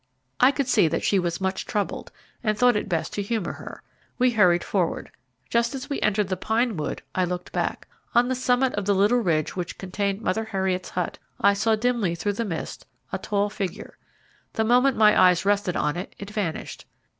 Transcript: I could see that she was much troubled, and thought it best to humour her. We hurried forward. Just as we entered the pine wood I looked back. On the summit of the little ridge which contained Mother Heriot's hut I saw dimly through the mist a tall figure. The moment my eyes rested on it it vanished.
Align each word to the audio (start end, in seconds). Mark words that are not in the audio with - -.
I 0.39 0.49
could 0.51 0.67
see 0.67 0.87
that 0.87 1.03
she 1.03 1.19
was 1.19 1.39
much 1.39 1.67
troubled, 1.67 2.11
and 2.43 2.57
thought 2.57 2.75
it 2.75 2.89
best 2.89 3.13
to 3.13 3.21
humour 3.21 3.51
her. 3.53 3.83
We 4.17 4.31
hurried 4.31 4.63
forward. 4.63 5.11
Just 5.47 5.75
as 5.75 5.91
we 5.91 6.01
entered 6.01 6.27
the 6.29 6.35
pine 6.37 6.75
wood 6.75 7.03
I 7.13 7.23
looked 7.23 7.51
back. 7.51 7.87
On 8.15 8.27
the 8.27 8.33
summit 8.33 8.73
of 8.73 8.85
the 8.85 8.95
little 8.95 9.19
ridge 9.19 9.55
which 9.55 9.77
contained 9.77 10.23
Mother 10.23 10.45
Heriot's 10.45 10.89
hut 10.89 11.19
I 11.39 11.53
saw 11.53 11.75
dimly 11.75 12.15
through 12.15 12.33
the 12.33 12.45
mist 12.45 12.87
a 13.13 13.19
tall 13.19 13.51
figure. 13.51 13.95
The 14.53 14.63
moment 14.63 14.97
my 14.97 15.15
eyes 15.21 15.45
rested 15.45 15.75
on 15.75 15.95
it 15.95 16.15
it 16.17 16.31
vanished. 16.31 16.87